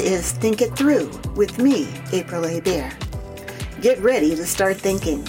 [0.00, 2.58] Is Think It Through with me, April A.
[2.60, 2.90] Bear.
[3.82, 5.28] Get ready to start thinking.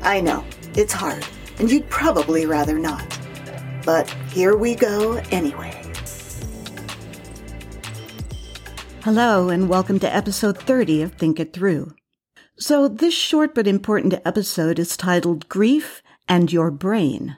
[0.00, 0.42] I know,
[0.74, 1.26] it's hard,
[1.58, 3.18] and you'd probably rather not.
[3.84, 5.82] But here we go anyway.
[9.02, 11.94] Hello, and welcome to episode 30 of Think It Through.
[12.58, 17.36] So, this short but important episode is titled Grief and Your Brain.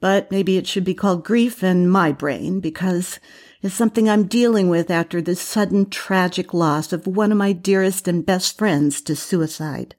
[0.00, 3.18] But maybe it should be called Grief in My Brain because
[3.62, 8.06] it's something I'm dealing with after the sudden tragic loss of one of my dearest
[8.06, 9.94] and best friends to suicide.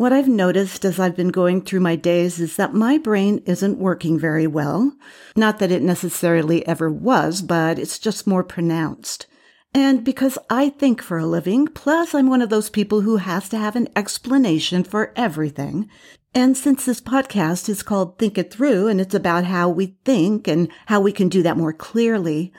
[0.00, 3.78] What I've noticed as I've been going through my days is that my brain isn't
[3.78, 4.94] working very well.
[5.36, 9.26] Not that it necessarily ever was, but it's just more pronounced.
[9.74, 13.50] And because I think for a living, plus I'm one of those people who has
[13.50, 15.90] to have an explanation for everything,
[16.34, 20.46] and since this podcast is called Think It Through and it's about how we think
[20.46, 22.52] and how we can do that more clearly,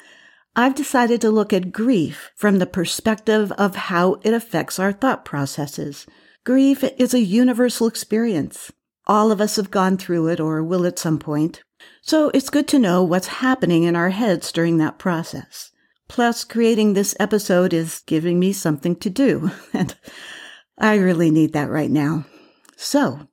[0.55, 5.23] I've decided to look at grief from the perspective of how it affects our thought
[5.23, 6.05] processes.
[6.43, 8.71] Grief is a universal experience.
[9.07, 11.63] All of us have gone through it or will at some point.
[12.01, 15.71] So it's good to know what's happening in our heads during that process.
[16.09, 19.95] Plus, creating this episode is giving me something to do, and
[20.77, 22.25] I really need that right now.
[22.75, 23.29] So,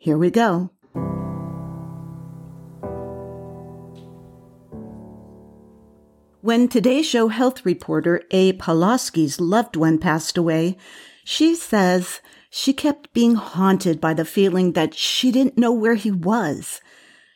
[0.00, 0.70] here we go.
[6.40, 8.54] When Today Show health reporter A.
[8.54, 10.78] Pawlowski's loved one passed away,
[11.22, 16.10] she says she kept being haunted by the feeling that she didn't know where he
[16.10, 16.80] was.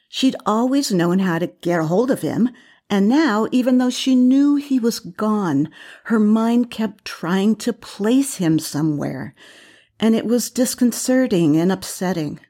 [0.09, 2.49] She'd always known how to get a hold of him,
[2.89, 5.69] and now, even though she knew he was gone,
[6.05, 9.35] her mind kept trying to place him somewhere,
[10.01, 12.41] and it was disconcerting and upsetting.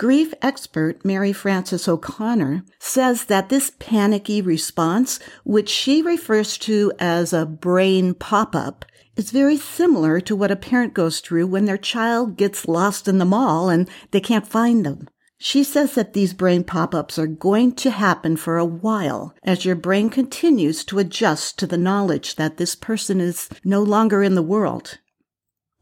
[0.00, 7.34] Grief expert Mary Frances O'Connor says that this panicky response, which she refers to as
[7.34, 11.76] a brain pop up, is very similar to what a parent goes through when their
[11.76, 15.06] child gets lost in the mall and they can't find them.
[15.36, 19.66] She says that these brain pop ups are going to happen for a while as
[19.66, 24.34] your brain continues to adjust to the knowledge that this person is no longer in
[24.34, 24.96] the world.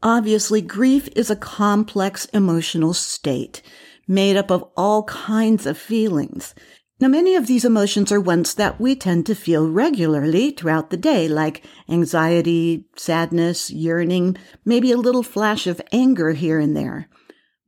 [0.03, 3.61] Obviously, grief is a complex emotional state
[4.09, 6.53] made up of all kinds of feelings.
[6.99, 10.97] Now, many of these emotions are ones that we tend to feel regularly throughout the
[10.97, 17.07] day, like anxiety, sadness, yearning, maybe a little flash of anger here and there.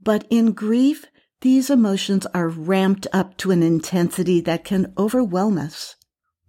[0.03, 1.05] But in grief,
[1.39, 5.95] these emotions are ramped up to an intensity that can overwhelm us.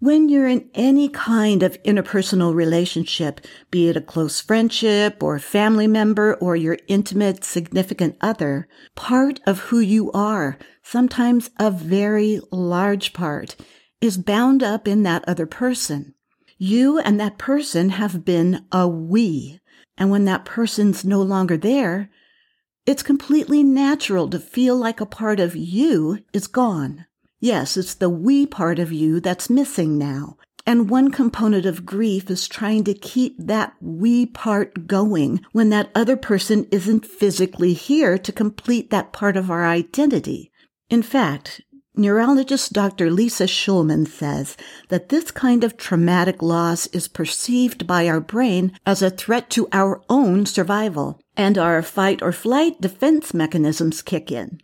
[0.03, 3.41] When you're in any kind of interpersonal relationship,
[3.71, 9.61] be it a close friendship or family member or your intimate significant other, part of
[9.61, 13.55] who you are, sometimes a very large part,
[14.01, 16.17] is bound up in that other person.
[16.59, 19.61] You and that person have been a we.
[19.97, 22.11] And when that person's no longer there,
[22.87, 27.07] it's completely natural to feel like a part of you is gone.
[27.43, 30.37] Yes, it's the we part of you that's missing now.
[30.65, 35.91] And one component of grief is trying to keep that we part going when that
[35.93, 40.53] other person isn't physically here to complete that part of our identity.
[40.89, 41.61] In fact,
[41.97, 43.11] neurologist Dr.
[43.11, 44.57] Lisa Shulman says
[44.89, 49.67] that this kind of traumatic loss is perceived by our brain as a threat to
[49.73, 54.61] our own survival, and our fight or flight defense mechanisms kick in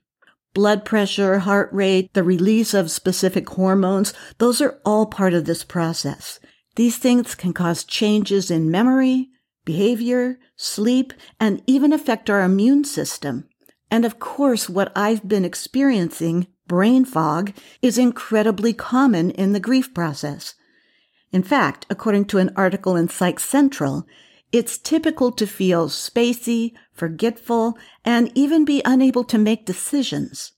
[0.59, 5.63] blood pressure, heart rate, the release of specific hormones, those are all part of this
[5.63, 6.41] process.
[6.75, 9.29] These things can cause changes in memory,
[9.65, 13.49] behavior, sleep, and even affect our immune system.
[13.89, 19.95] And of course, what I've been experiencing, brain fog, is incredibly common in the grief
[19.95, 20.57] process.
[21.31, 24.09] In fact, according to an article in Psych Central,
[24.53, 30.53] it's typical to feel spacey, forgetful, and even be unable to make decisions.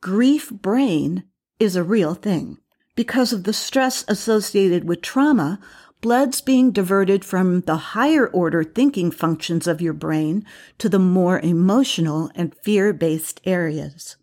[0.00, 1.24] Grief brain
[1.60, 2.58] is a real thing.
[2.96, 5.58] Because of the stress associated with trauma,
[6.00, 10.44] blood's being diverted from the higher order thinking functions of your brain
[10.78, 14.16] to the more emotional and fear based areas.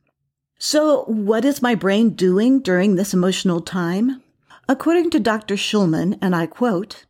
[0.59, 4.21] So, what is my brain doing during this emotional time?
[4.69, 5.55] According to Dr.
[5.55, 7.05] Shulman, and I quote,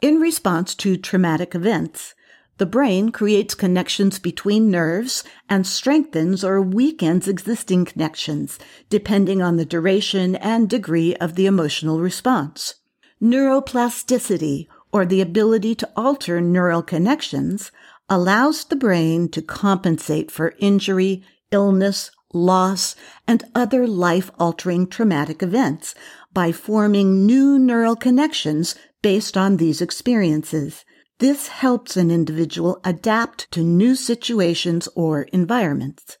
[0.00, 2.14] in response to traumatic events,
[2.58, 8.58] the brain creates connections between nerves and strengthens or weakens existing connections,
[8.88, 12.74] depending on the duration and degree of the emotional response.
[13.20, 17.72] Neuroplasticity, or the ability to alter neural connections,
[18.08, 22.94] allows the brain to compensate for injury, illness, loss,
[23.26, 25.94] and other life altering traumatic events
[26.32, 30.82] by forming new neural connections based on these experiences.
[31.18, 36.16] This helps an individual adapt to new situations or environments.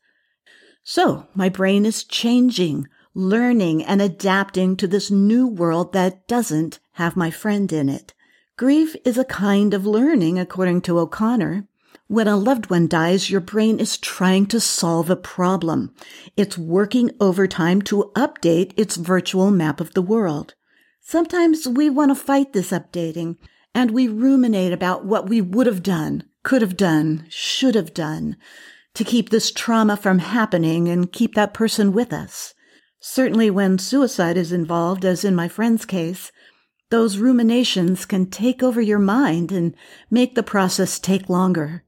[0.82, 7.16] So, my brain is changing, learning, and adapting to this new world that doesn't have
[7.16, 8.12] my friend in it.
[8.58, 11.66] Grief is a kind of learning, according to O'Connor.
[12.08, 15.94] When a loved one dies, your brain is trying to solve a problem.
[16.36, 20.54] It's working overtime to update its virtual map of the world.
[21.06, 23.36] Sometimes we want to fight this updating
[23.74, 28.38] and we ruminate about what we would have done, could have done, should have done
[28.94, 32.54] to keep this trauma from happening and keep that person with us.
[33.00, 36.32] Certainly when suicide is involved, as in my friend's case,
[36.88, 39.76] those ruminations can take over your mind and
[40.10, 41.84] make the process take longer.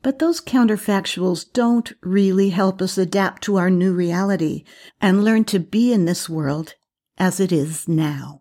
[0.00, 4.64] But those counterfactuals don't really help us adapt to our new reality
[5.02, 6.76] and learn to be in this world
[7.18, 8.40] as it is now.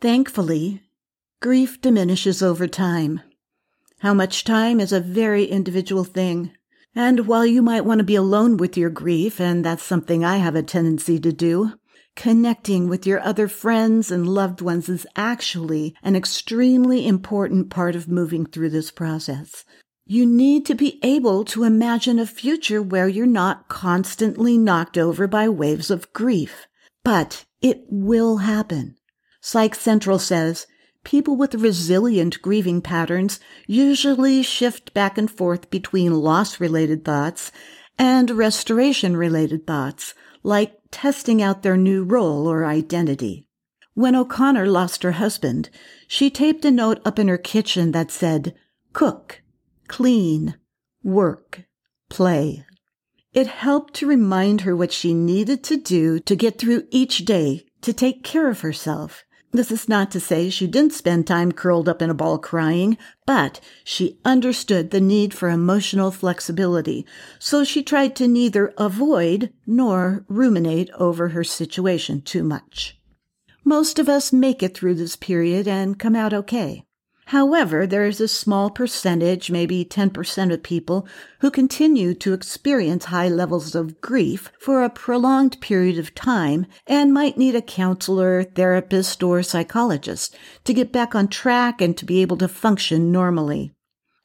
[0.00, 0.82] Thankfully,
[1.40, 3.20] grief diminishes over time.
[4.00, 6.52] How much time is a very individual thing.
[6.94, 10.36] And while you might want to be alone with your grief, and that's something I
[10.36, 11.72] have a tendency to do,
[12.14, 18.08] connecting with your other friends and loved ones is actually an extremely important part of
[18.08, 19.64] moving through this process.
[20.06, 25.26] You need to be able to imagine a future where you're not constantly knocked over
[25.26, 26.66] by waves of grief.
[27.02, 28.96] But it will happen.
[29.48, 30.66] Psych Central says
[31.04, 33.38] people with resilient grieving patterns
[33.68, 37.52] usually shift back and forth between loss related thoughts
[37.96, 43.46] and restoration related thoughts, like testing out their new role or identity.
[43.94, 45.70] When O'Connor lost her husband,
[46.08, 48.52] she taped a note up in her kitchen that said,
[48.92, 49.42] cook,
[49.86, 50.56] clean,
[51.04, 51.62] work,
[52.08, 52.66] play.
[53.32, 57.64] It helped to remind her what she needed to do to get through each day
[57.82, 59.22] to take care of herself
[59.58, 62.96] this is not to say she didn't spend time curled up in a ball crying,
[63.26, 67.04] but she understood the need for emotional flexibility,
[67.38, 72.98] so she tried to neither avoid nor ruminate over her situation too much.
[73.64, 76.85] Most of us make it through this period and come out okay.
[77.30, 81.08] However, there is a small percentage, maybe 10% of people,
[81.40, 87.12] who continue to experience high levels of grief for a prolonged period of time and
[87.12, 92.22] might need a counselor, therapist, or psychologist to get back on track and to be
[92.22, 93.72] able to function normally.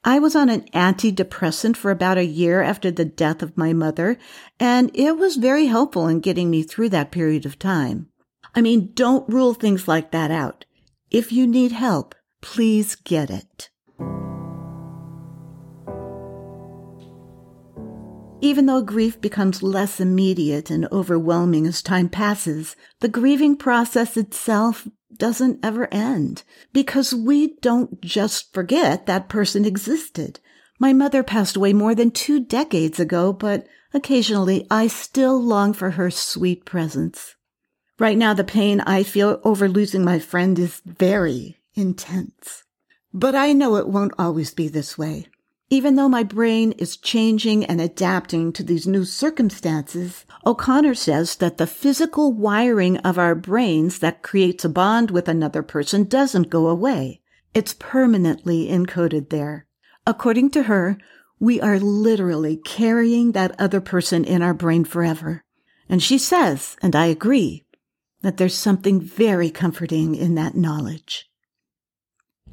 [0.03, 4.19] I was on an antidepressant for about a year after the death of my mother,
[4.59, 8.09] and it was very helpful in getting me through that period of time.
[8.53, 10.65] I mean, don't rule things like that out.
[11.09, 13.69] If you need help, Please get it.
[18.43, 24.88] Even though grief becomes less immediate and overwhelming as time passes, the grieving process itself
[25.15, 26.41] doesn't ever end
[26.73, 30.39] because we don't just forget that person existed.
[30.79, 35.91] My mother passed away more than two decades ago, but occasionally I still long for
[35.91, 37.35] her sweet presence.
[37.99, 42.63] Right now, the pain I feel over losing my friend is very, intense.
[43.13, 45.27] But I know it won't always be this way.
[45.69, 51.57] Even though my brain is changing and adapting to these new circumstances, O'Connor says that
[51.57, 56.67] the physical wiring of our brains that creates a bond with another person doesn't go
[56.67, 57.22] away.
[57.53, 59.65] It's permanently encoded there.
[60.05, 60.98] According to her,
[61.39, 65.43] we are literally carrying that other person in our brain forever.
[65.88, 67.65] And she says, and I agree,
[68.22, 71.30] that there's something very comforting in that knowledge.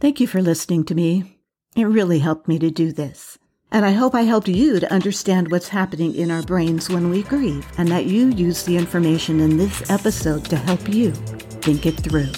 [0.00, 1.40] Thank you for listening to me.
[1.74, 3.36] It really helped me to do this.
[3.72, 7.24] And I hope I helped you to understand what's happening in our brains when we
[7.24, 11.98] grieve, and that you use the information in this episode to help you think it
[11.98, 12.30] through.